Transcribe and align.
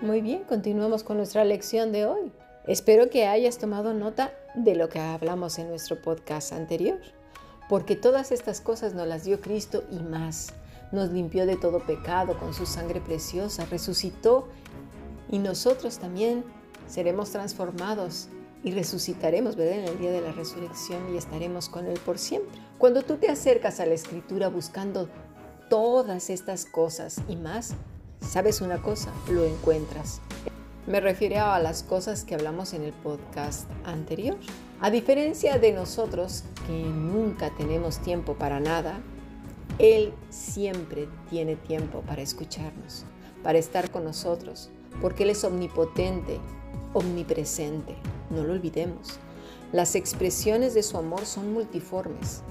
Muy 0.00 0.20
bien, 0.20 0.44
continuamos 0.44 1.02
con 1.02 1.16
nuestra 1.16 1.44
lección 1.44 1.90
de 1.90 2.06
hoy. 2.06 2.30
Espero 2.68 3.10
que 3.10 3.26
hayas 3.26 3.58
tomado 3.58 3.94
nota 3.94 4.32
de 4.54 4.76
lo 4.76 4.88
que 4.88 5.00
hablamos 5.00 5.58
en 5.58 5.68
nuestro 5.68 6.00
podcast 6.00 6.52
anterior, 6.52 7.00
porque 7.68 7.96
todas 7.96 8.30
estas 8.30 8.60
cosas 8.60 8.94
nos 8.94 9.08
las 9.08 9.24
dio 9.24 9.40
Cristo 9.40 9.82
y 9.90 9.98
más. 9.98 10.54
Nos 10.92 11.10
limpió 11.10 11.46
de 11.46 11.56
todo 11.56 11.80
pecado 11.80 12.38
con 12.38 12.54
su 12.54 12.64
sangre 12.64 13.00
preciosa, 13.00 13.66
resucitó 13.66 14.46
y 15.32 15.40
nosotros 15.40 15.98
también 15.98 16.44
seremos 16.86 17.30
transformados 17.30 18.28
y 18.62 18.70
resucitaremos, 18.70 19.56
¿verdad? 19.56 19.80
En 19.80 19.88
el 19.88 19.98
día 19.98 20.12
de 20.12 20.20
la 20.20 20.30
resurrección 20.30 21.12
y 21.12 21.16
estaremos 21.16 21.68
con 21.68 21.86
Él 21.86 21.98
por 22.06 22.18
siempre. 22.18 22.60
Cuando 22.78 23.02
tú 23.02 23.16
te 23.16 23.30
acercas 23.30 23.80
a 23.80 23.86
la 23.86 23.94
escritura 23.94 24.46
buscando 24.48 25.08
todas 25.68 26.30
estas 26.30 26.66
cosas 26.66 27.20
y 27.28 27.34
más, 27.34 27.74
¿sabes 28.20 28.60
una 28.60 28.80
cosa? 28.82 29.12
Lo 29.30 29.44
encuentras. 29.44 30.20
Me 30.86 31.00
refiero 31.00 31.44
a 31.44 31.58
las 31.58 31.82
cosas 31.82 32.24
que 32.24 32.34
hablamos 32.34 32.72
en 32.72 32.82
el 32.82 32.92
podcast 32.92 33.68
anterior. 33.84 34.36
A 34.80 34.90
diferencia 34.90 35.58
de 35.58 35.72
nosotros, 35.72 36.44
que 36.66 36.82
nunca 36.82 37.50
tenemos 37.56 37.98
tiempo 37.98 38.34
para 38.34 38.58
nada, 38.58 39.00
Él 39.78 40.14
siempre 40.30 41.08
tiene 41.28 41.56
tiempo 41.56 42.00
para 42.02 42.22
escucharnos, 42.22 43.04
para 43.42 43.58
estar 43.58 43.90
con 43.90 44.04
nosotros, 44.04 44.70
porque 45.02 45.24
Él 45.24 45.30
es 45.30 45.44
omnipotente, 45.44 46.40
omnipresente. 46.94 47.96
No 48.30 48.44
lo 48.44 48.54
olvidemos. 48.54 49.18
Las 49.72 49.94
expresiones 49.94 50.72
de 50.72 50.82
su 50.82 50.96
amor 50.96 51.26
son 51.26 51.52
multiformes, 51.52 52.42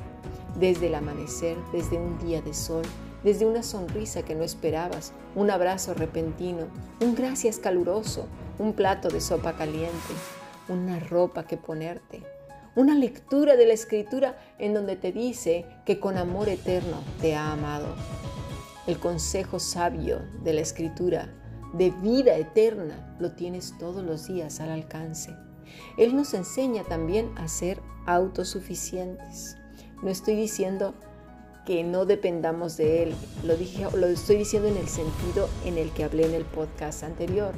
desde 0.59 0.87
el 0.87 0.95
amanecer, 0.95 1.57
desde 1.71 1.97
un 1.97 2.19
día 2.19 2.41
de 2.41 2.53
sol, 2.53 2.85
desde 3.23 3.45
una 3.45 3.63
sonrisa 3.63 4.23
que 4.23 4.35
no 4.35 4.43
esperabas, 4.43 5.13
un 5.35 5.51
abrazo 5.51 5.93
repentino, 5.93 6.67
un 7.01 7.15
gracias 7.15 7.57
caluroso, 7.57 8.27
un 8.59 8.73
plato 8.73 9.09
de 9.09 9.21
sopa 9.21 9.53
caliente, 9.53 10.13
una 10.67 10.99
ropa 10.99 11.45
que 11.45 11.57
ponerte, 11.57 12.23
una 12.75 12.95
lectura 12.95 13.55
de 13.55 13.65
la 13.65 13.73
escritura 13.73 14.37
en 14.59 14.73
donde 14.73 14.95
te 14.95 15.11
dice 15.11 15.65
que 15.85 15.99
con 15.99 16.17
amor 16.17 16.49
eterno 16.49 17.01
te 17.21 17.35
ha 17.35 17.51
amado. 17.51 17.95
El 18.85 18.99
consejo 18.99 19.59
sabio 19.59 20.21
de 20.43 20.53
la 20.53 20.61
escritura 20.61 21.33
de 21.73 21.89
vida 21.89 22.37
eterna 22.37 23.15
lo 23.19 23.31
tienes 23.33 23.77
todos 23.77 24.03
los 24.03 24.27
días 24.27 24.59
al 24.59 24.69
alcance. 24.69 25.35
Él 25.97 26.15
nos 26.15 26.33
enseña 26.33 26.83
también 26.83 27.31
a 27.37 27.47
ser 27.47 27.79
autosuficientes. 28.05 29.57
No 30.01 30.09
estoy 30.09 30.35
diciendo 30.35 30.93
que 31.67 31.83
no 31.83 32.05
dependamos 32.05 32.77
de 32.77 33.03
Él, 33.03 33.15
lo, 33.43 33.57
dije, 33.57 33.85
lo 33.93 34.07
estoy 34.07 34.37
diciendo 34.37 34.69
en 34.69 34.77
el 34.77 34.87
sentido 34.87 35.49
en 35.65 35.77
el 35.77 35.91
que 35.91 36.05
hablé 36.05 36.25
en 36.25 36.33
el 36.33 36.45
podcast 36.45 37.03
anterior. 37.03 37.51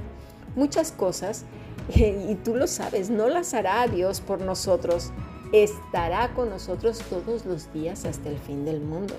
Muchas 0.55 0.91
cosas, 0.91 1.45
y 1.95 2.33
tú 2.43 2.55
lo 2.55 2.66
sabes, 2.66 3.11
no 3.11 3.29
las 3.29 3.53
hará 3.53 3.85
Dios 3.85 4.19
por 4.19 4.41
nosotros, 4.41 5.11
estará 5.53 6.33
con 6.33 6.49
nosotros 6.49 7.03
todos 7.07 7.45
los 7.45 7.71
días 7.71 8.05
hasta 8.05 8.29
el 8.29 8.39
fin 8.39 8.66
del 8.66 8.81
mundo. 8.81 9.13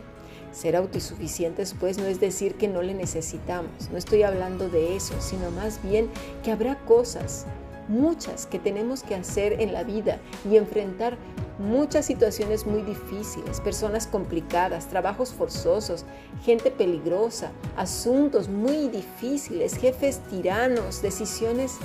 Ser 0.50 0.74
autosuficientes 0.74 1.72
pues 1.78 1.97
no 1.97 2.06
es 2.06 2.19
decir 2.19 2.56
que 2.56 2.66
no 2.66 2.82
le 2.82 2.94
necesitamos, 2.94 3.91
no 3.92 3.97
estoy 3.97 4.25
hablando 4.25 4.69
de 4.69 4.97
eso, 4.97 5.14
sino 5.20 5.52
más 5.52 5.80
bien 5.84 6.10
que 6.42 6.50
habrá 6.50 6.75
cosas, 6.84 7.47
muchas 7.86 8.47
que 8.47 8.58
tenemos 8.58 9.04
que 9.04 9.14
hacer 9.14 9.60
en 9.60 9.72
la 9.72 9.84
vida 9.84 10.19
y 10.50 10.56
enfrentar 10.56 11.16
muchas 11.61 12.06
situaciones 12.06 12.66
muy 12.66 12.83
difíciles, 12.83 13.61
personas 13.61 14.06
complicadas, 14.06 14.89
trabajos 14.89 15.33
forzosos, 15.33 16.05
gente 16.42 16.70
peligrosa, 16.70 17.53
asuntos 17.77 18.48
muy 18.48 18.89
difíciles, 18.89 19.77
jefes 19.77 20.20
tiranos, 20.31 21.03
decisiones 21.03 21.77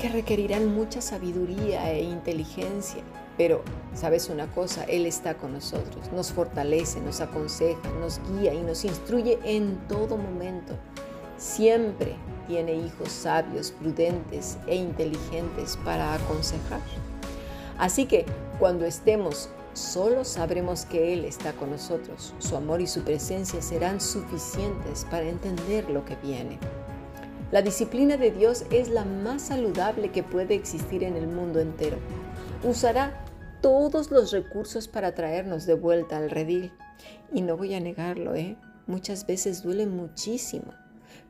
que 0.00 0.08
requerirán 0.08 0.74
mucha 0.74 1.02
sabiduría 1.02 1.92
e 1.92 2.02
inteligencia. 2.02 3.02
Pero, 3.36 3.62
¿sabes 3.94 4.30
una 4.30 4.46
cosa? 4.48 4.84
Él 4.84 5.06
está 5.06 5.34
con 5.34 5.52
nosotros, 5.52 6.10
nos 6.12 6.32
fortalece, 6.32 7.00
nos 7.00 7.20
aconseja, 7.20 7.88
nos 8.00 8.20
guía 8.32 8.54
y 8.54 8.62
nos 8.62 8.84
instruye 8.84 9.38
en 9.44 9.76
todo 9.88 10.16
momento. 10.16 10.74
Siempre 11.36 12.16
tiene 12.48 12.74
hijos 12.74 13.12
sabios, 13.12 13.70
prudentes 13.70 14.56
e 14.66 14.74
inteligentes 14.74 15.78
para 15.84 16.14
aconsejar. 16.14 16.80
Así 17.78 18.06
que 18.06 18.26
cuando 18.58 18.84
estemos 18.84 19.48
solos 19.72 20.28
sabremos 20.28 20.84
que 20.84 21.12
Él 21.12 21.24
está 21.24 21.52
con 21.52 21.70
nosotros. 21.70 22.34
Su 22.38 22.56
amor 22.56 22.80
y 22.80 22.86
su 22.86 23.02
presencia 23.02 23.62
serán 23.62 24.00
suficientes 24.00 25.06
para 25.10 25.28
entender 25.28 25.88
lo 25.90 26.04
que 26.04 26.16
viene. 26.16 26.58
La 27.52 27.62
disciplina 27.62 28.16
de 28.16 28.30
Dios 28.30 28.64
es 28.70 28.88
la 28.88 29.04
más 29.04 29.42
saludable 29.42 30.10
que 30.10 30.22
puede 30.22 30.54
existir 30.54 31.04
en 31.04 31.16
el 31.16 31.28
mundo 31.28 31.60
entero. 31.60 31.96
Usará 32.64 33.24
todos 33.62 34.10
los 34.10 34.32
recursos 34.32 34.88
para 34.88 35.14
traernos 35.14 35.64
de 35.64 35.74
vuelta 35.74 36.16
al 36.16 36.30
redil. 36.30 36.72
Y 37.32 37.42
no 37.42 37.56
voy 37.56 37.74
a 37.74 37.80
negarlo, 37.80 38.34
¿eh? 38.34 38.56
muchas 38.86 39.26
veces 39.26 39.62
duele 39.62 39.86
muchísimo. 39.86 40.74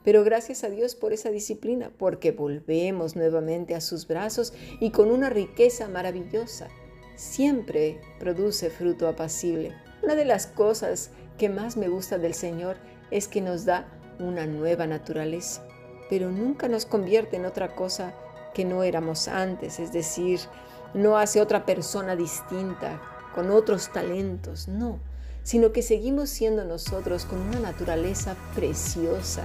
Pero 0.05 0.25
gracias 0.25 0.65
a 0.65 0.71
Dios 0.71 0.95
por 0.95 1.13
esa 1.13 1.31
disciplina, 1.31 1.91
porque 1.99 2.33
volvemos 2.33 3.15
nuevamente 3.15 3.75
a 3.75 3.81
sus 3.81 4.07
brazos 4.07 4.55
y 4.81 4.91
con 4.91 5.11
una 5.11 5.29
riqueza 5.29 5.89
maravillosa. 5.89 6.69
Siempre 7.19 8.01
produce 8.21 8.71
fruto 8.71 9.09
apacible. 9.09 9.75
Una 10.05 10.15
de 10.15 10.25
las 10.25 10.47
cosas 10.47 11.11
que 11.37 11.49
más 11.49 11.77
me 11.77 11.89
gusta 11.89 12.17
del 12.17 12.33
Señor 12.33 12.77
es 13.11 13.27
que 13.27 13.41
nos 13.41 13.65
da 13.65 13.89
una 14.21 14.47
nueva 14.47 14.87
naturaleza, 14.87 15.67
pero 16.09 16.31
nunca 16.31 16.69
nos 16.69 16.87
convierte 16.87 17.35
en 17.35 17.45
otra 17.45 17.75
cosa 17.75 18.15
que 18.55 18.65
no 18.65 18.85
éramos 18.85 19.27
antes, 19.27 19.81
es 19.81 19.93
decir, 19.93 20.39
no 20.95 21.19
hace 21.19 21.41
otra 21.41 21.67
persona 21.67 22.15
distinta, 22.15 23.03
con 23.35 23.51
otros 23.51 23.93
talentos, 23.93 24.69
no, 24.69 25.01
sino 25.43 25.73
que 25.73 25.83
seguimos 25.83 26.31
siendo 26.31 26.65
nosotros 26.65 27.25
con 27.25 27.41
una 27.41 27.59
naturaleza 27.59 28.37
preciosa, 28.55 29.43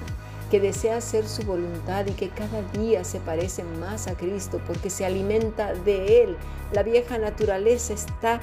que 0.53 0.59
desea 0.59 0.97
hacer 0.97 1.27
su 1.27 1.41
voluntad 1.45 2.05
y 2.05 2.11
que 2.11 2.29
cada 2.29 2.61
día 2.73 3.03
se 3.03 3.19
parece 3.19 3.63
más 3.63 4.05
a 4.05 4.13
Cristo 4.13 4.61
porque 4.67 4.91
se 4.91 5.03
alimenta 5.03 5.73
de 5.73 6.21
Él. 6.21 6.37
La 6.73 6.83
vieja 6.83 7.17
naturaleza 7.17 7.93
está 7.95 8.39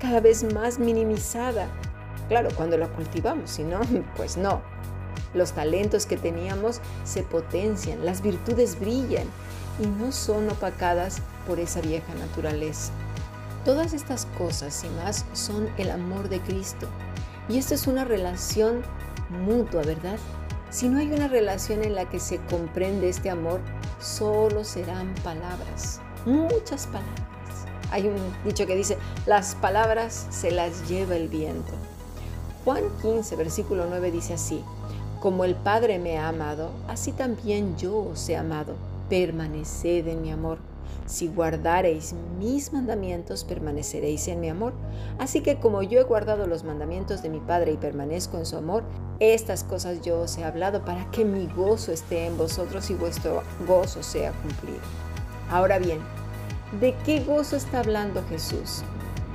cada 0.00 0.18
vez 0.18 0.42
más 0.52 0.80
minimizada. 0.80 1.68
Claro, 2.26 2.48
cuando 2.56 2.76
la 2.78 2.88
cultivamos, 2.88 3.48
si 3.48 3.62
no, 3.62 3.80
pues 4.16 4.36
no. 4.36 4.60
Los 5.34 5.52
talentos 5.52 6.04
que 6.04 6.16
teníamos 6.16 6.80
se 7.04 7.22
potencian, 7.22 8.04
las 8.04 8.22
virtudes 8.22 8.80
brillan 8.80 9.28
y 9.80 9.86
no 9.86 10.10
son 10.10 10.50
opacadas 10.50 11.18
por 11.46 11.60
esa 11.60 11.80
vieja 11.80 12.12
naturaleza. 12.16 12.90
Todas 13.64 13.92
estas 13.92 14.26
cosas 14.36 14.82
y 14.82 14.88
más 15.04 15.24
son 15.32 15.68
el 15.78 15.92
amor 15.92 16.28
de 16.28 16.40
Cristo. 16.40 16.88
Y 17.48 17.58
esta 17.58 17.76
es 17.76 17.86
una 17.86 18.04
relación 18.04 18.82
mutua, 19.30 19.82
¿verdad? 19.82 20.18
Si 20.72 20.88
no 20.88 21.00
hay 21.00 21.12
una 21.12 21.28
relación 21.28 21.84
en 21.84 21.94
la 21.94 22.08
que 22.08 22.18
se 22.18 22.38
comprende 22.38 23.10
este 23.10 23.28
amor, 23.28 23.60
solo 24.00 24.64
serán 24.64 25.14
palabras, 25.22 26.00
muchas 26.24 26.86
palabras. 26.86 27.18
Hay 27.90 28.06
un 28.06 28.16
dicho 28.42 28.66
que 28.66 28.74
dice, 28.74 28.96
las 29.26 29.54
palabras 29.54 30.26
se 30.30 30.50
las 30.50 30.88
lleva 30.88 31.14
el 31.14 31.28
viento. 31.28 31.74
Juan 32.64 32.84
15, 33.02 33.36
versículo 33.36 33.84
9 33.86 34.10
dice 34.10 34.32
así, 34.32 34.64
como 35.20 35.44
el 35.44 35.56
Padre 35.56 35.98
me 35.98 36.16
ha 36.16 36.28
amado, 36.28 36.70
así 36.88 37.12
también 37.12 37.76
yo 37.76 37.94
os 37.94 38.26
he 38.30 38.36
amado 38.38 38.74
permaneced 39.10 40.08
en 40.08 40.22
mi 40.22 40.32
amor. 40.32 40.56
Si 41.06 41.28
guardareis 41.28 42.14
mis 42.38 42.72
mandamientos, 42.72 43.44
permaneceréis 43.44 44.28
en 44.28 44.40
mi 44.40 44.48
amor. 44.48 44.72
Así 45.18 45.40
que 45.40 45.58
como 45.58 45.82
yo 45.82 46.00
he 46.00 46.04
guardado 46.04 46.46
los 46.46 46.64
mandamientos 46.64 47.22
de 47.22 47.28
mi 47.28 47.40
Padre 47.40 47.72
y 47.72 47.76
permanezco 47.76 48.38
en 48.38 48.46
su 48.46 48.56
amor, 48.56 48.84
estas 49.20 49.64
cosas 49.64 50.02
yo 50.02 50.20
os 50.20 50.36
he 50.38 50.44
hablado 50.44 50.84
para 50.84 51.10
que 51.10 51.24
mi 51.24 51.46
gozo 51.46 51.92
esté 51.92 52.26
en 52.26 52.36
vosotros 52.36 52.90
y 52.90 52.94
vuestro 52.94 53.42
gozo 53.66 54.02
sea 54.02 54.32
cumplido. 54.32 54.80
Ahora 55.50 55.78
bien, 55.78 56.00
¿de 56.80 56.94
qué 57.04 57.20
gozo 57.20 57.56
está 57.56 57.80
hablando 57.80 58.24
Jesús? 58.28 58.82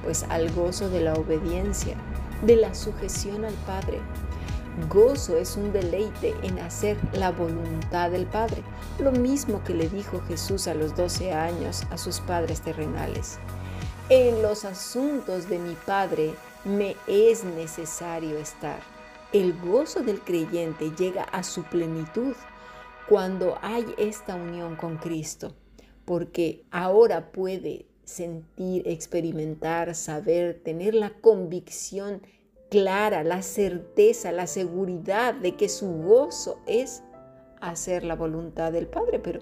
Pues 0.04 0.26
al 0.30 0.52
gozo 0.52 0.90
de 0.90 1.02
la 1.02 1.14
obediencia, 1.14 1.96
de 2.46 2.56
la 2.56 2.74
sujeción 2.74 3.46
al 3.46 3.54
Padre, 3.66 4.00
Gozo 4.90 5.38
es 5.38 5.58
un 5.58 5.74
deleite 5.74 6.36
en 6.44 6.60
hacer 6.60 6.98
la 7.14 7.32
voluntad 7.32 8.12
del 8.12 8.28
Padre, 8.28 8.62
lo 9.00 9.12
mismo 9.12 9.64
que 9.64 9.74
le 9.74 9.90
dijo 9.90 10.22
Jesús 10.28 10.68
a 10.68 10.76
los 10.76 10.96
12 10.96 11.34
años 11.34 11.84
a 11.90 11.98
sus 11.98 12.20
padres 12.20 12.62
terrenales. 12.62 13.40
En 14.10 14.44
los 14.44 14.66
asuntos 14.66 15.50
de 15.50 15.58
mi 15.58 15.74
Padre 15.74 16.36
me 16.64 16.96
es 17.08 17.44
necesario 17.44 18.38
estar. 18.38 18.80
El 19.34 19.54
gozo 19.60 20.02
del 20.02 20.22
creyente 20.22 20.92
llega 20.92 21.24
a 21.24 21.42
su 21.42 21.64
plenitud 21.64 22.36
cuando 23.10 23.58
hay 23.64 23.86
esta 23.98 24.36
unión 24.36 24.76
con 24.76 24.98
Cristo, 24.98 25.56
porque 26.06 26.64
ahora 26.70 27.32
puede 27.32 27.88
sentir, 28.04 28.88
experimentar, 28.88 29.96
saber, 29.96 30.62
tener 30.64 30.94
la 30.94 31.10
convicción 31.10 32.22
clara, 32.70 33.24
la 33.24 33.42
certeza, 33.42 34.32
la 34.32 34.48
seguridad 34.48 35.34
de 35.34 35.56
que 35.56 35.70
su 35.70 35.88
gozo 35.88 36.60
es 36.68 37.04
hacer 37.62 38.04
la 38.04 38.16
voluntad 38.16 38.72
del 38.72 38.88
Padre, 38.88 39.20
pero 39.20 39.42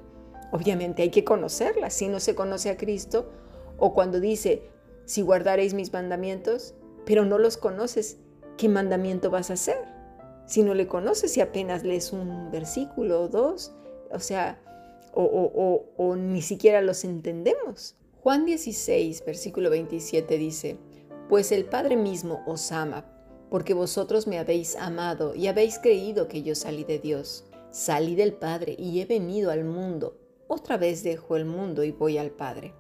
obviamente 0.51 1.01
hay 1.01 1.09
que 1.09 1.23
conocerla. 1.23 1.89
Si 1.89 2.07
no 2.07 2.19
se 2.19 2.35
conoce 2.35 2.69
a 2.69 2.77
Cristo, 2.77 3.29
o 3.77 3.93
cuando 3.93 4.19
dice, 4.19 4.69
si 5.05 5.21
guardaréis 5.21 5.73
mis 5.73 5.91
mandamientos, 5.91 6.75
pero 7.05 7.25
no 7.25 7.37
los 7.37 7.57
conoces, 7.57 8.17
¿qué 8.57 8.69
mandamiento 8.69 9.29
vas 9.29 9.49
a 9.49 9.53
hacer? 9.53 9.77
Si 10.45 10.63
no 10.63 10.73
le 10.73 10.87
conoces 10.87 11.35
y 11.37 11.41
apenas 11.41 11.83
lees 11.83 12.13
un 12.13 12.51
versículo 12.51 13.23
o 13.23 13.27
dos, 13.27 13.73
o 14.11 14.19
sea, 14.19 14.61
o, 15.13 15.85
o 15.95 16.15
ni 16.15 16.41
siquiera 16.41 16.81
los 16.81 17.03
entendemos. 17.03 17.95
Juan 18.21 18.45
16, 18.45 19.23
versículo 19.25 19.69
27 19.69 20.37
dice, 20.37 20.77
Pues 21.29 21.51
el 21.51 21.65
Padre 21.65 21.95
mismo 21.95 22.43
os 22.45 22.71
ama, 22.71 23.05
porque 23.49 23.73
vosotros 23.73 24.27
me 24.27 24.39
habéis 24.39 24.75
amado 24.75 25.35
y 25.35 25.47
habéis 25.47 25.79
creído 25.79 26.27
que 26.27 26.43
yo 26.43 26.55
salí 26.55 26.83
de 26.83 26.99
Dios. 26.99 27.45
Salí 27.71 28.15
del 28.15 28.33
Padre 28.33 28.75
y 28.79 29.01
he 29.01 29.05
venido 29.05 29.51
al 29.51 29.63
mundo. 29.63 30.17
Otra 30.47 30.77
vez 30.77 31.03
dejo 31.03 31.35
el 31.35 31.45
mundo 31.45 31.83
y 31.83 31.91
voy 31.91 32.17
al 32.17 32.31
Padre. 32.31 32.73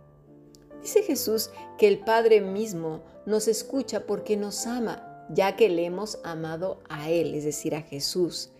Dice 0.81 1.01
Jesús 1.01 1.49
que 1.77 1.87
el 1.87 1.99
Padre 1.99 2.41
mismo 2.41 3.03
nos 3.25 3.47
escucha 3.47 4.05
porque 4.05 4.37
nos 4.37 4.67
ama, 4.67 5.25
ya 5.29 5.55
que 5.55 5.67
le 5.67 5.85
hemos 5.85 6.19
amado 6.23 6.79
a 6.89 7.09
Él, 7.09 7.33
es 7.33 7.43
decir, 7.43 7.73
a 7.73 7.81
Jesús, 7.81 8.51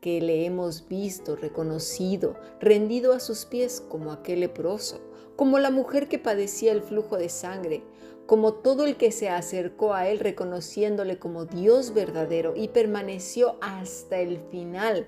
que 0.00 0.20
le 0.20 0.46
hemos 0.46 0.88
visto, 0.88 1.36
reconocido, 1.36 2.36
rendido 2.60 3.12
a 3.12 3.20
sus 3.20 3.44
pies 3.44 3.80
como 3.80 4.12
aquel 4.12 4.40
leproso, 4.40 5.00
como 5.36 5.58
la 5.58 5.70
mujer 5.70 6.08
que 6.08 6.18
padecía 6.18 6.72
el 6.72 6.80
flujo 6.80 7.18
de 7.18 7.28
sangre, 7.28 7.82
como 8.26 8.54
todo 8.54 8.84
el 8.84 8.96
que 8.96 9.12
se 9.12 9.28
acercó 9.28 9.94
a 9.94 10.08
Él 10.08 10.18
reconociéndole 10.18 11.18
como 11.18 11.44
Dios 11.44 11.94
verdadero 11.94 12.54
y 12.56 12.68
permaneció 12.68 13.56
hasta 13.60 14.18
el 14.18 14.38
final, 14.50 15.06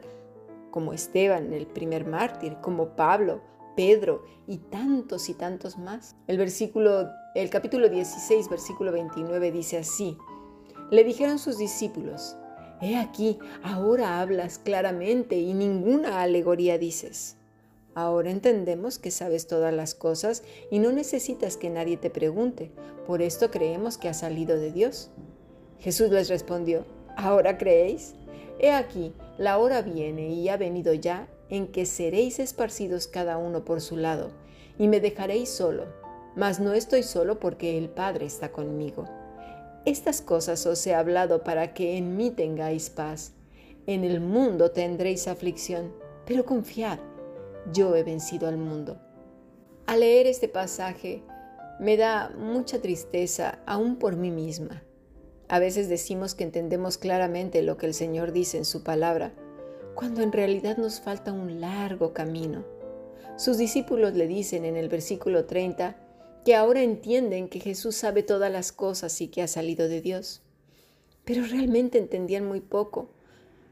como 0.70 0.92
Esteban, 0.92 1.52
el 1.52 1.66
primer 1.66 2.06
mártir, 2.06 2.56
como 2.60 2.94
Pablo, 2.94 3.40
Pedro 3.74 4.24
y 4.46 4.58
tantos 4.58 5.28
y 5.28 5.34
tantos 5.34 5.78
más. 5.78 6.16
El 6.26 6.38
versículo, 6.38 7.08
el 7.34 7.50
capítulo 7.50 7.88
16, 7.88 8.48
versículo 8.48 8.92
29 8.92 9.50
dice 9.50 9.78
así: 9.78 10.16
Le 10.90 11.02
dijeron 11.02 11.38
sus 11.38 11.58
discípulos: 11.58 12.36
He 12.80 12.96
aquí, 12.96 13.38
ahora 13.62 14.20
hablas 14.20 14.58
claramente 14.58 15.36
y 15.36 15.54
ninguna 15.54 16.22
alegoría 16.22 16.78
dices. 16.78 17.37
Ahora 17.98 18.30
entendemos 18.30 18.96
que 18.96 19.10
sabes 19.10 19.48
todas 19.48 19.74
las 19.74 19.92
cosas 19.92 20.44
y 20.70 20.78
no 20.78 20.92
necesitas 20.92 21.56
que 21.56 21.68
nadie 21.68 21.96
te 21.96 22.10
pregunte. 22.10 22.70
Por 23.08 23.22
esto 23.22 23.50
creemos 23.50 23.98
que 23.98 24.08
has 24.08 24.20
salido 24.20 24.56
de 24.56 24.70
Dios. 24.70 25.10
Jesús 25.80 26.08
les 26.10 26.28
respondió, 26.28 26.84
¿ahora 27.16 27.58
creéis? 27.58 28.14
He 28.60 28.70
aquí, 28.70 29.12
la 29.36 29.58
hora 29.58 29.82
viene 29.82 30.28
y 30.28 30.48
ha 30.48 30.56
venido 30.56 30.94
ya 30.94 31.26
en 31.50 31.66
que 31.72 31.86
seréis 31.86 32.38
esparcidos 32.38 33.08
cada 33.08 33.36
uno 33.36 33.64
por 33.64 33.80
su 33.80 33.96
lado, 33.96 34.30
y 34.78 34.86
me 34.86 35.00
dejaréis 35.00 35.48
solo, 35.48 35.86
mas 36.36 36.60
no 36.60 36.74
estoy 36.74 37.02
solo 37.02 37.40
porque 37.40 37.78
el 37.78 37.88
Padre 37.88 38.26
está 38.26 38.52
conmigo. 38.52 39.06
Estas 39.86 40.22
cosas 40.22 40.64
os 40.66 40.86
he 40.86 40.94
hablado 40.94 41.42
para 41.42 41.74
que 41.74 41.96
en 41.96 42.16
mí 42.16 42.30
tengáis 42.30 42.90
paz. 42.90 43.32
En 43.88 44.04
el 44.04 44.20
mundo 44.20 44.70
tendréis 44.70 45.26
aflicción, 45.26 45.92
pero 46.26 46.44
confiad, 46.44 47.00
yo 47.72 47.94
he 47.96 48.02
vencido 48.02 48.48
al 48.48 48.56
mundo. 48.56 49.00
Al 49.86 50.00
leer 50.00 50.26
este 50.26 50.48
pasaje 50.48 51.22
me 51.80 51.96
da 51.96 52.30
mucha 52.36 52.80
tristeza 52.80 53.60
aún 53.66 53.96
por 53.96 54.16
mí 54.16 54.30
misma. 54.30 54.82
A 55.48 55.58
veces 55.58 55.88
decimos 55.88 56.34
que 56.34 56.44
entendemos 56.44 56.98
claramente 56.98 57.62
lo 57.62 57.76
que 57.76 57.86
el 57.86 57.94
Señor 57.94 58.32
dice 58.32 58.58
en 58.58 58.64
su 58.64 58.82
palabra, 58.82 59.32
cuando 59.94 60.22
en 60.22 60.32
realidad 60.32 60.76
nos 60.76 61.00
falta 61.00 61.32
un 61.32 61.60
largo 61.60 62.12
camino. 62.12 62.64
Sus 63.36 63.56
discípulos 63.56 64.14
le 64.14 64.26
dicen 64.26 64.64
en 64.64 64.76
el 64.76 64.88
versículo 64.88 65.46
30 65.46 65.96
que 66.44 66.54
ahora 66.54 66.82
entienden 66.82 67.48
que 67.48 67.60
Jesús 67.60 67.96
sabe 67.96 68.22
todas 68.22 68.52
las 68.52 68.72
cosas 68.72 69.20
y 69.20 69.28
que 69.28 69.42
ha 69.42 69.48
salido 69.48 69.88
de 69.88 70.00
Dios. 70.00 70.42
Pero 71.24 71.44
realmente 71.46 71.98
entendían 71.98 72.46
muy 72.46 72.60
poco. 72.60 73.10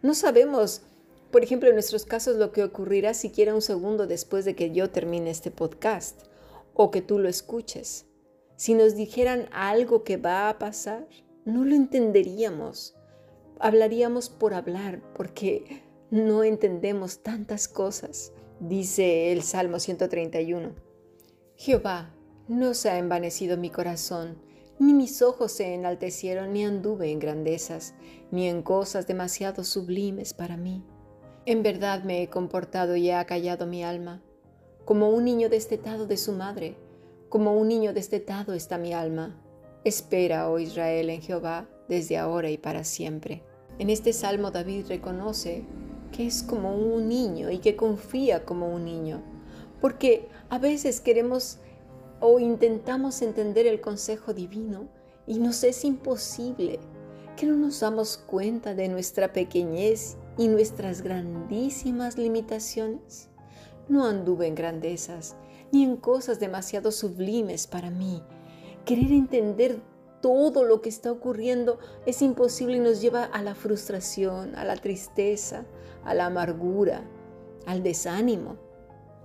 No 0.03 0.15
sabemos, 0.15 0.83
por 1.31 1.43
ejemplo, 1.43 1.69
en 1.69 1.75
nuestros 1.75 2.05
casos 2.05 2.37
lo 2.37 2.53
que 2.53 2.65
ocurrirá 2.65 3.15
siquiera 3.15 3.55
un 3.55 3.63
segundo 3.63 4.07
después 4.07 4.45
de 4.45 4.55
que 4.55 4.71
yo 4.71 4.91
termine 4.91 5.31
este 5.31 5.51
podcast 5.51 6.23
o 6.75 6.91
que 6.91 7.03
tú 7.03 7.19
lo 7.19 7.29
escuches. 7.29 8.07
Si 8.57 8.75
nos 8.75 8.95
dijeran 8.95 9.49
algo 9.53 10.05
que 10.05 10.17
va 10.17 10.49
a 10.49 10.59
pasar, 10.59 11.07
no 11.45 11.65
lo 11.65 11.75
entenderíamos. 11.75 12.95
Hablaríamos 13.59 14.29
por 14.29 14.55
hablar, 14.55 15.03
porque 15.15 15.83
no 16.11 16.45
entendemos 16.45 17.23
tantas 17.23 17.69
cosas, 17.69 18.33
dice 18.61 19.33
el 19.33 19.43
Salmo 19.43 19.79
131. 19.79 20.75
Jehová, 21.57 22.15
no 22.49 22.75
se 22.75 22.91
ha 22.91 22.99
envanecido 22.99 23.57
mi 23.57 23.71
corazón, 23.71 24.39
ni 24.79 24.93
mis 24.93 25.23
ojos 25.23 25.53
se 25.53 25.75
enaltecieron, 25.75 26.53
ni 26.53 26.65
anduve 26.65 27.11
en 27.11 27.19
grandezas, 27.19 27.95
ni 28.31 28.49
en 28.49 28.63
cosas 28.63 29.07
demasiado 29.07 29.65
sublimes 29.65 30.35
para 30.35 30.57
mí. 30.57 30.85
En 31.47 31.63
verdad 31.63 32.03
me 32.03 32.25
he 32.25 32.29
comportado 32.29 32.97
y 32.97 33.09
he 33.09 33.15
acallado 33.15 33.67
mi 33.67 33.85
alma, 33.85 34.21
como 34.85 35.11
un 35.11 35.25
niño 35.25 35.49
destetado 35.49 36.05
de 36.09 36.17
su 36.17 36.33
madre, 36.33 36.77
como 37.29 37.55
un 37.55 37.69
niño 37.69 37.93
destetado 37.93 38.53
está 38.53 38.79
mi 38.79 38.93
alma. 38.93 39.41
Espera, 39.85 40.51
oh 40.51 40.59
Israel, 40.59 41.09
en 41.09 41.23
Jehová, 41.23 41.69
desde 41.89 42.19
ahora 42.19 42.51
y 42.51 42.59
para 42.59 42.83
siempre. 42.83 43.45
En 43.79 43.91
este 43.91 44.13
salmo 44.13 44.51
David 44.51 44.87
reconoce 44.89 45.63
que 46.11 46.27
es 46.27 46.43
como 46.43 46.75
un 46.75 47.09
niño 47.09 47.49
y 47.53 47.59
que 47.59 47.77
confía 47.77 48.45
como 48.45 48.69
un 48.75 48.85
niño. 48.85 49.23
Porque 49.81 50.27
a 50.51 50.59
veces 50.59 51.01
queremos 51.01 51.59
o 52.19 52.41
intentamos 52.41 53.23
entender 53.23 53.69
el 53.69 53.81
consejo 53.81 54.35
divino 54.35 54.89
y 55.29 55.39
nos 55.39 55.63
es 55.63 55.85
imposible, 55.85 56.81
que 57.37 57.47
no 57.47 57.55
nos 57.55 57.79
damos 57.79 58.17
cuenta 58.17 58.75
de 58.75 58.89
nuestra 58.89 59.33
pequeñez 59.33 60.17
y 60.39 60.49
nuestras 60.49 61.03
grandísimas 61.03 62.19
limitaciones. 62.19 63.31
No 63.89 64.05
anduve 64.05 64.47
en 64.47 64.55
grandezas 64.55 65.37
ni 65.73 65.85
en 65.85 65.97
cosas 65.97 66.39
demasiado 66.41 66.93
sublimes 66.93 67.67
para 67.67 67.91
mí. 67.91 68.23
Querer 68.85 69.13
entender 69.13 69.81
todo 70.21 70.65
lo 70.65 70.81
que 70.81 70.89
está 70.89 71.13
ocurriendo 71.13 71.79
es 72.07 72.23
imposible 72.23 72.77
y 72.77 72.81
nos 72.81 73.01
lleva 73.01 73.25
a 73.25 73.43
la 73.43 73.55
frustración, 73.55 74.55
a 74.57 74.65
la 74.65 74.77
tristeza, 74.77 75.65
a 76.05 76.15
la 76.15 76.27
amargura, 76.27 77.03
al 77.67 77.83
desánimo. 77.83 78.57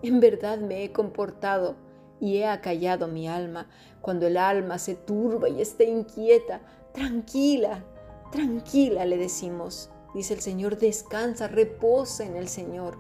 En 0.02 0.20
verdad 0.20 0.60
me 0.60 0.84
he 0.84 0.92
comportado 0.92 1.76
y 2.20 2.38
he 2.38 2.48
acallado 2.48 3.08
mi 3.08 3.28
alma. 3.28 3.68
Cuando 4.02 4.28
el 4.28 4.38
alma 4.38 4.80
se 4.80 4.96
turba 4.96 5.50
y 5.50 5.62
está 5.62 5.84
inquieta, 5.84 6.62
tranquila, 6.94 7.84
tranquila, 8.32 9.06
le 9.06 9.18
decimos. 9.18 9.90
Dice 10.14 10.34
el 10.34 10.42
Señor, 10.42 10.78
descansa, 10.78 11.48
reposa 11.48 12.26
en 12.26 12.36
el 12.36 12.48
Señor. 12.48 12.98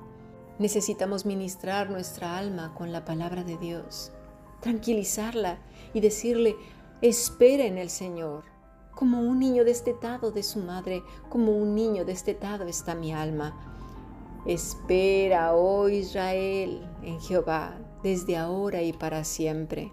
Necesitamos 0.59 1.25
ministrar 1.25 1.89
nuestra 1.89 2.37
alma 2.37 2.73
con 2.73 2.91
la 2.91 3.03
palabra 3.03 3.43
de 3.43 3.57
Dios, 3.57 4.11
tranquilizarla 4.61 5.59
y 5.93 5.99
decirle, 5.99 6.55
espera 7.01 7.65
en 7.65 7.77
el 7.77 7.89
Señor. 7.89 8.43
Como 8.95 9.21
un 9.21 9.39
niño 9.39 9.63
destetado 9.63 10.31
de 10.31 10.43
su 10.43 10.59
madre, 10.59 11.01
como 11.29 11.51
un 11.53 11.75
niño 11.75 12.05
destetado 12.05 12.65
está 12.65 12.93
mi 12.93 13.11
alma. 13.11 13.55
Espera, 14.45 15.53
oh 15.55 15.89
Israel, 15.89 16.87
en 17.03 17.19
Jehová, 17.19 17.77
desde 18.03 18.37
ahora 18.37 18.81
y 18.81 18.93
para 18.93 19.23
siempre. 19.23 19.91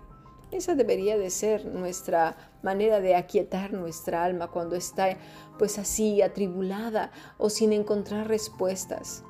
Esa 0.51 0.75
debería 0.75 1.19
de 1.19 1.29
ser 1.29 1.67
nuestra 1.67 2.37
manera 2.63 3.01
de 3.01 3.15
aquietar 3.15 3.75
nuestra 3.75 4.25
alma 4.25 4.51
cuando 4.51 4.77
está 4.77 5.19
pues 5.59 5.79
así 5.79 6.23
atribulada 6.23 7.13
o 7.37 7.51
sin 7.51 7.75
encontrar 7.75 8.29
respuestas. 8.29 9.25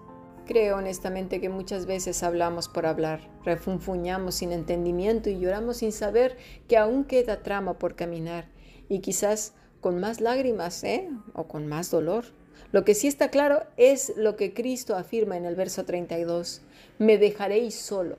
Creo 0.46 0.76
honestamente 0.76 1.40
que 1.40 1.48
muchas 1.48 1.86
veces 1.86 2.22
hablamos 2.22 2.68
por 2.68 2.86
hablar, 2.86 3.20
refunfuñamos 3.44 4.36
sin 4.36 4.52
entendimiento 4.52 5.28
y 5.28 5.40
lloramos 5.40 5.78
sin 5.78 5.90
saber 5.90 6.36
que 6.68 6.76
aún 6.76 7.04
queda 7.04 7.42
trama 7.42 7.78
por 7.80 7.96
caminar 7.96 8.46
y 8.88 9.00
quizás 9.00 9.54
con 9.80 9.98
más 9.98 10.20
lágrimas 10.20 10.84
¿eh? 10.84 11.10
o 11.34 11.48
con 11.48 11.66
más 11.66 11.90
dolor. 11.90 12.26
Lo 12.70 12.84
que 12.84 12.94
sí 12.94 13.08
está 13.08 13.28
claro 13.30 13.64
es 13.76 14.12
lo 14.16 14.36
que 14.36 14.54
Cristo 14.54 14.96
afirma 14.96 15.36
en 15.36 15.46
el 15.46 15.56
verso 15.56 15.84
32, 15.84 16.62
me 16.98 17.18
dejaréis 17.18 17.74
solo. 17.74 18.18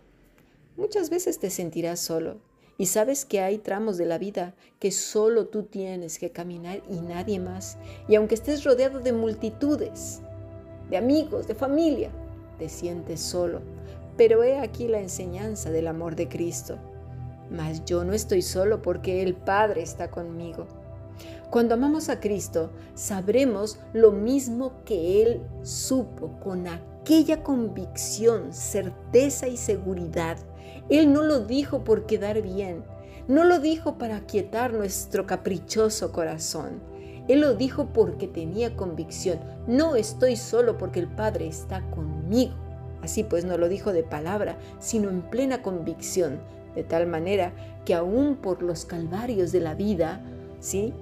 Muchas 0.75 1.09
veces 1.09 1.39
te 1.39 1.49
sentirás 1.49 1.99
solo 1.99 2.48
y 2.79 2.85
sabes 2.85 3.25
que 3.25 3.41
hay 3.41 3.57
tramos 3.57 3.97
de 3.97 4.05
la 4.05 4.17
vida 4.17 4.55
que 4.79 4.91
solo 4.91 5.47
tú 5.47 5.63
tienes 5.63 6.17
que 6.17 6.31
caminar 6.31 6.81
y 6.89 7.01
nadie 7.01 7.37
más. 7.37 7.77
Y 8.07 8.15
aunque 8.15 8.35
estés 8.35 8.63
rodeado 8.63 9.01
de 9.01 9.11
multitudes, 9.11 10.21
de 10.89 10.95
amigos, 10.95 11.45
de 11.45 11.55
familia, 11.55 12.09
te 12.57 12.69
sientes 12.69 13.19
solo. 13.19 13.59
Pero 14.15 14.45
he 14.45 14.59
aquí 14.59 14.87
la 14.87 15.01
enseñanza 15.01 15.71
del 15.71 15.87
amor 15.87 16.15
de 16.15 16.29
Cristo. 16.29 16.77
Mas 17.51 17.83
yo 17.83 18.05
no 18.05 18.13
estoy 18.13 18.41
solo 18.41 18.81
porque 18.81 19.23
el 19.23 19.35
Padre 19.35 19.81
está 19.81 20.09
conmigo. 20.09 20.65
Cuando 21.49 21.73
amamos 21.73 22.07
a 22.07 22.21
Cristo, 22.21 22.71
sabremos 22.93 23.77
lo 23.91 24.13
mismo 24.13 24.85
que 24.85 25.21
Él 25.21 25.41
supo 25.63 26.39
con 26.39 26.65
aquella 26.65 27.43
convicción, 27.43 28.53
certeza 28.53 29.49
y 29.49 29.57
seguridad. 29.57 30.37
Él 30.89 31.13
no 31.13 31.23
lo 31.23 31.39
dijo 31.41 31.83
por 31.83 32.05
quedar 32.05 32.41
bien, 32.41 32.83
no 33.27 33.43
lo 33.43 33.59
dijo 33.59 33.97
para 33.97 34.17
aquietar 34.17 34.73
nuestro 34.73 35.27
caprichoso 35.27 36.11
corazón. 36.11 36.81
Él 37.27 37.41
lo 37.41 37.53
dijo 37.53 37.89
porque 37.93 38.27
tenía 38.27 38.75
convicción. 38.75 39.39
No 39.67 39.95
estoy 39.95 40.35
solo 40.35 40.79
porque 40.79 40.99
el 40.99 41.07
Padre 41.07 41.47
está 41.47 41.81
conmigo. 41.91 42.53
Así 43.03 43.23
pues 43.23 43.45
no 43.45 43.57
lo 43.57 43.69
dijo 43.69 43.93
de 43.93 44.03
palabra, 44.03 44.57
sino 44.79 45.09
en 45.09 45.21
plena 45.21 45.61
convicción, 45.61 46.39
de 46.73 46.83
tal 46.83 47.05
manera 47.05 47.53
que 47.85 47.93
aún 47.93 48.35
por 48.35 48.63
los 48.63 48.85
calvarios 48.85 49.51
de 49.51 49.59
la 49.59 49.75
vida, 49.75 50.21
¿sí? 50.59 50.93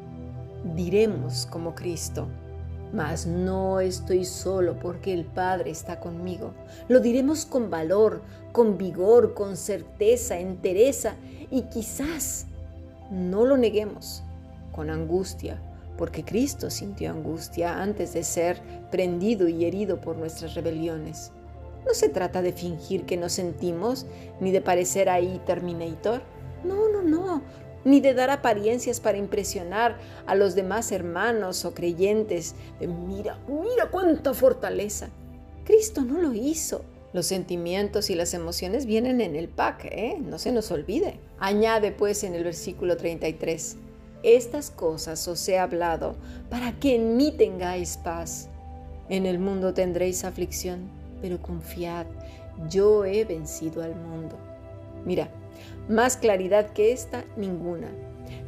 diremos 0.76 1.46
como 1.46 1.76
Cristo, 1.76 2.28
mas 2.94 3.26
no 3.26 3.80
estoy 3.80 4.26
solo 4.26 4.80
porque 4.80 5.14
el 5.14 5.26
Padre 5.26 5.72
está 5.72 6.00
conmigo. 6.00 6.54
Lo 6.88 7.00
diremos 7.00 7.46
con 7.46 7.70
valor, 7.70 8.22
con 8.52 8.78
vigor, 8.78 9.34
con 9.34 9.58
certeza, 9.58 10.40
entereza 10.40 11.16
y 11.52 11.64
quizás 11.64 12.46
no 13.12 13.46
lo 13.46 13.58
neguemos 13.58 14.24
con 14.72 14.90
angustia, 14.90 15.62
porque 15.98 16.24
Cristo 16.24 16.70
sintió 16.70 17.12
angustia 17.12 17.82
antes 17.82 18.14
de 18.14 18.24
ser 18.24 18.62
prendido 18.92 19.48
y 19.48 19.66
herido 19.66 20.00
por 20.00 20.18
nuestras 20.18 20.54
rebeliones. 20.54 21.32
No 21.86 21.94
se 21.94 22.10
trata 22.10 22.42
de 22.42 22.54
fingir 22.54 23.06
que 23.06 23.18
no 23.18 23.30
sentimos 23.30 24.06
ni 24.40 24.52
de 24.52 24.62
parecer 24.62 25.10
ahí 25.10 25.42
Terminator. 25.46 26.22
No, 26.64 26.90
no, 26.90 27.02
no 27.02 27.42
ni 27.86 28.02
de 28.02 28.14
dar 28.14 28.30
apariencias 28.30 29.00
para 29.00 29.18
impresionar 29.18 29.98
a 30.26 30.36
los 30.36 30.56
demás 30.56 30.92
hermanos 30.92 31.66
o 31.66 31.74
creyentes. 31.74 32.56
mira, 32.80 33.40
mira 33.48 33.90
cuánta 33.92 34.34
fortaleza. 34.34 35.10
Cristo 35.64 36.02
no 36.02 36.22
lo 36.22 36.34
hizo. 36.34 36.84
Los 37.14 37.26
sentimientos 37.26 38.10
y 38.10 38.16
las 38.16 38.34
emociones 38.34 38.86
vienen 38.86 39.22
en 39.22 39.36
el 39.36 39.48
pack, 39.48 39.86
¿eh? 39.86 40.18
no 40.20 40.38
se 40.40 40.52
nos 40.52 40.72
olvide. 40.72 41.20
Añade 41.40 41.92
pues 41.92 42.24
en 42.24 42.36
el 42.36 42.44
versículo 42.44 42.98
33, 42.98 43.78
estas 44.24 44.72
cosas 44.72 45.28
os 45.28 45.48
he 45.48 45.58
hablado 45.58 46.16
para 46.50 46.78
que 46.80 46.96
en 46.96 47.16
mí 47.16 47.32
tengáis 47.32 47.98
paz. 47.98 48.50
En 49.10 49.26
el 49.26 49.40
mundo 49.40 49.74
tendréis 49.74 50.26
aflicción, 50.26 50.90
pero 51.22 51.42
confiad, 51.42 52.06
yo 52.70 53.06
he 53.06 53.24
vencido 53.24 53.84
al 53.84 53.96
mundo. 53.96 54.38
Mira, 55.06 55.30
más 55.90 56.18
claridad 56.18 56.72
que 56.74 56.92
esta, 56.92 57.24
ninguna. 57.36 57.90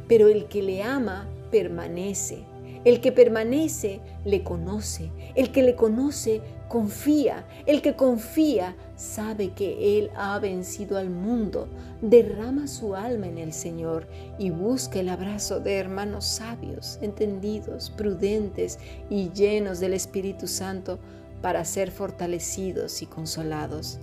Pero 0.08 0.28
el 0.28 0.46
que 0.46 0.62
le 0.62 0.82
ama 0.82 1.28
permanece. 1.50 2.44
El 2.84 3.00
que 3.00 3.12
permanece 3.12 4.00
le 4.24 4.42
conoce. 4.42 5.10
El 5.34 5.52
que 5.52 5.62
le 5.62 5.74
conoce 5.76 6.40
confía. 6.68 7.46
El 7.66 7.82
que 7.82 7.94
confía 7.94 8.74
sabe 8.96 9.50
que 9.50 9.98
Él 9.98 10.10
ha 10.16 10.38
vencido 10.38 10.96
al 10.96 11.10
mundo. 11.10 11.68
Derrama 12.00 12.66
su 12.66 12.94
alma 12.94 13.26
en 13.26 13.38
el 13.38 13.52
Señor 13.52 14.06
y 14.38 14.50
busca 14.50 15.00
el 15.00 15.10
abrazo 15.10 15.60
de 15.60 15.76
hermanos 15.76 16.24
sabios, 16.24 16.98
entendidos, 17.02 17.90
prudentes 17.90 18.78
y 19.10 19.30
llenos 19.30 19.80
del 19.80 19.92
Espíritu 19.92 20.46
Santo 20.46 20.98
para 21.42 21.64
ser 21.64 21.90
fortalecidos 21.90 23.02
y 23.02 23.06
consolados. 23.06 23.98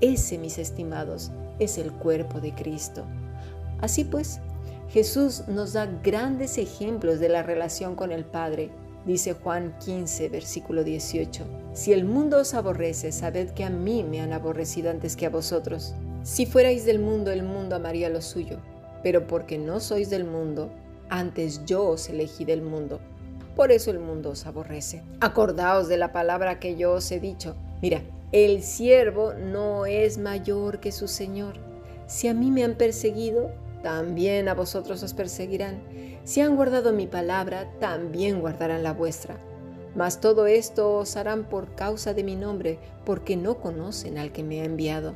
Ese, 0.00 0.36
mis 0.36 0.58
estimados, 0.58 1.30
es 1.58 1.78
el 1.78 1.92
cuerpo 1.92 2.40
de 2.40 2.54
Cristo. 2.54 3.04
Así 3.80 4.04
pues, 4.04 4.40
Jesús 4.88 5.44
nos 5.48 5.72
da 5.72 5.86
grandes 6.02 6.58
ejemplos 6.58 7.20
de 7.20 7.28
la 7.28 7.42
relación 7.42 7.94
con 7.96 8.12
el 8.12 8.24
Padre. 8.24 8.70
Dice 9.04 9.34
Juan 9.34 9.76
15, 9.84 10.28
versículo 10.28 10.84
18. 10.84 11.44
Si 11.74 11.92
el 11.92 12.04
mundo 12.04 12.38
os 12.38 12.54
aborrece, 12.54 13.12
sabed 13.12 13.50
que 13.50 13.64
a 13.64 13.70
mí 13.70 14.02
me 14.02 14.20
han 14.20 14.32
aborrecido 14.32 14.90
antes 14.90 15.16
que 15.16 15.26
a 15.26 15.30
vosotros. 15.30 15.94
Si 16.22 16.46
fuerais 16.46 16.84
del 16.84 16.98
mundo, 16.98 17.30
el 17.30 17.42
mundo 17.42 17.76
amaría 17.76 18.08
lo 18.08 18.22
suyo. 18.22 18.58
Pero 19.02 19.26
porque 19.26 19.58
no 19.58 19.78
sois 19.78 20.10
del 20.10 20.24
mundo, 20.24 20.70
antes 21.08 21.64
yo 21.66 21.86
os 21.86 22.08
elegí 22.08 22.44
del 22.44 22.62
mundo. 22.62 22.98
Por 23.54 23.70
eso 23.70 23.90
el 23.90 24.00
mundo 24.00 24.30
os 24.30 24.46
aborrece. 24.46 25.02
Acordaos 25.20 25.88
de 25.88 25.96
la 25.96 26.12
palabra 26.12 26.58
que 26.58 26.76
yo 26.76 26.92
os 26.92 27.10
he 27.12 27.20
dicho. 27.20 27.54
Mira, 27.80 28.02
el 28.32 28.62
siervo 28.62 29.34
no 29.34 29.86
es 29.86 30.18
mayor 30.18 30.80
que 30.80 30.90
su 30.90 31.06
Señor. 31.06 31.54
Si 32.08 32.26
a 32.26 32.34
mí 32.34 32.50
me 32.50 32.64
han 32.64 32.74
perseguido, 32.74 33.52
también 33.84 34.48
a 34.48 34.54
vosotros 34.54 35.00
os 35.04 35.14
perseguirán. 35.14 35.80
Si 36.24 36.40
han 36.40 36.56
guardado 36.56 36.92
mi 36.92 37.06
palabra, 37.06 37.70
también 37.78 38.40
guardarán 38.40 38.82
la 38.82 38.92
vuestra. 38.92 39.38
Mas 39.94 40.20
todo 40.20 40.46
esto 40.46 40.96
os 40.96 41.16
harán 41.16 41.44
por 41.44 41.76
causa 41.76 42.14
de 42.14 42.24
mi 42.24 42.34
nombre, 42.34 42.80
porque 43.04 43.36
no 43.36 43.60
conocen 43.60 44.18
al 44.18 44.32
que 44.32 44.42
me 44.42 44.60
ha 44.60 44.64
enviado. 44.64 45.14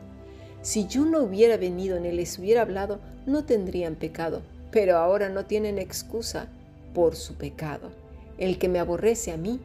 Si 0.63 0.87
yo 0.87 1.05
no 1.05 1.21
hubiera 1.21 1.57
venido 1.57 1.99
ni 1.99 2.13
les 2.13 2.39
hubiera 2.39 2.63
hablado, 2.63 3.01
no 3.27 3.45
tendrían 3.45 3.97
pecado, 3.97 4.43
pero 4.71 4.99
ahora 4.99 5.29
no 5.29 5.47
tienen 5.47 5.79
excusa 5.79 6.47
por 6.95 7.17
su 7.17 7.35
pecado. 7.35 7.91
El 8.39 8.59
que 8.59 8.69
me 8.69 8.79
aborrece 8.79 9.33
a 9.33 9.37
mí, 9.37 9.61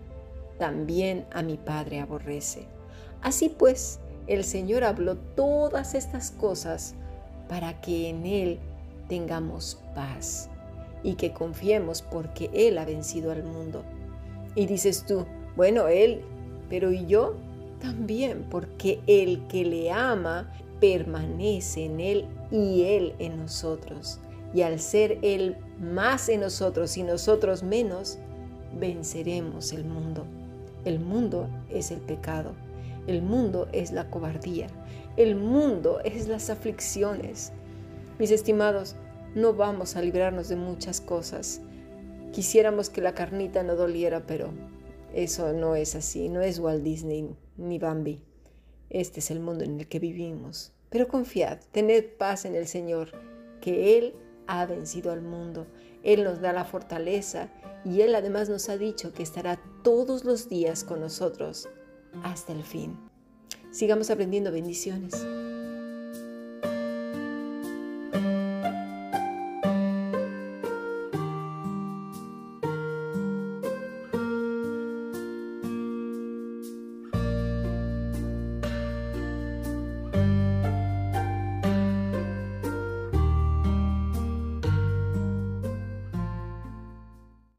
también 0.57 1.25
a 1.31 1.43
mi 1.43 1.57
Padre 1.57 1.99
aborrece. 1.99 2.74
Así 3.25 3.49
pues, 3.49 3.99
el 4.27 4.43
Señor 4.43 4.83
habló 4.83 5.17
todas 5.17 5.95
estas 5.95 6.29
cosas 6.29 6.93
para 7.49 7.81
que 7.81 8.07
en 8.07 8.23
Él 8.23 8.59
tengamos 9.09 9.81
paz 9.95 10.51
y 11.01 11.15
que 11.15 11.33
confiemos 11.33 12.03
porque 12.03 12.51
Él 12.53 12.77
ha 12.77 12.85
vencido 12.85 13.31
al 13.31 13.43
mundo. 13.43 13.81
Y 14.53 14.67
dices 14.67 15.07
tú, 15.07 15.25
bueno, 15.55 15.87
Él, 15.87 16.21
pero 16.69 16.91
¿y 16.91 17.07
yo? 17.07 17.33
También, 17.81 18.45
porque 18.51 18.99
el 19.07 19.47
que 19.47 19.65
le 19.65 19.89
ama 19.89 20.53
permanece 20.79 21.85
en 21.85 21.99
Él 21.99 22.27
y 22.51 22.83
Él 22.83 23.15
en 23.17 23.37
nosotros. 23.39 24.19
Y 24.53 24.61
al 24.61 24.79
ser 24.79 25.17
Él 25.23 25.57
más 25.79 26.29
en 26.29 26.41
nosotros 26.41 26.95
y 26.95 27.01
nosotros 27.01 27.63
menos, 27.63 28.19
venceremos 28.79 29.73
el 29.73 29.83
mundo. 29.83 30.27
El 30.83 30.99
mundo 30.99 31.49
es 31.71 31.89
el 31.89 32.01
pecado. 32.01 32.53
El 33.07 33.21
mundo 33.21 33.67
es 33.71 33.91
la 33.91 34.09
cobardía. 34.09 34.67
El 35.15 35.35
mundo 35.35 35.99
es 36.03 36.27
las 36.27 36.49
aflicciones. 36.49 37.51
Mis 38.17 38.31
estimados, 38.31 38.95
no 39.35 39.53
vamos 39.53 39.95
a 39.95 40.01
librarnos 40.01 40.49
de 40.49 40.55
muchas 40.55 41.01
cosas. 41.01 41.61
Quisiéramos 42.31 42.89
que 42.89 43.01
la 43.01 43.13
carnita 43.13 43.61
no 43.61 43.75
doliera, 43.75 44.25
pero 44.25 44.49
eso 45.13 45.53
no 45.53 45.75
es 45.75 45.93
así. 45.93 46.29
No 46.29 46.41
es 46.41 46.57
Walt 46.57 46.81
Disney 46.81 47.29
ni 47.57 47.77
Bambi. 47.77 48.23
Este 48.89 49.19
es 49.19 49.29
el 49.29 49.39
mundo 49.39 49.63
en 49.63 49.79
el 49.79 49.87
que 49.87 49.99
vivimos. 49.99 50.71
Pero 50.89 51.07
confiad, 51.07 51.59
tened 51.71 52.05
paz 52.17 52.45
en 52.45 52.55
el 52.55 52.65
Señor, 52.65 53.11
que 53.61 53.99
Él 53.99 54.15
ha 54.47 54.65
vencido 54.65 55.11
al 55.11 55.21
mundo. 55.21 55.67
Él 56.01 56.23
nos 56.23 56.41
da 56.41 56.53
la 56.53 56.65
fortaleza 56.65 57.49
y 57.83 58.01
Él 58.01 58.15
además 58.15 58.49
nos 58.49 58.67
ha 58.69 58.77
dicho 58.77 59.13
que 59.13 59.21
estará 59.21 59.59
todos 59.83 60.23
los 60.25 60.49
días 60.49 60.83
con 60.83 61.01
nosotros 61.01 61.69
hasta 62.23 62.53
el 62.53 62.63
fin. 62.63 62.97
Sigamos 63.71 64.09
aprendiendo 64.09 64.51
bendiciones. 64.51 65.13